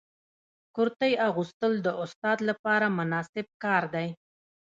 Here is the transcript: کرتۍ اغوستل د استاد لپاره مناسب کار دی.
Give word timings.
کرتۍ 0.75 1.13
اغوستل 1.27 1.73
د 1.85 1.87
استاد 2.03 2.37
لپاره 2.49 2.87
مناسب 2.99 3.45
کار 3.63 3.83
دی. 3.93 4.07